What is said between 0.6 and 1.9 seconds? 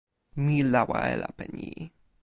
lawa e lape ni.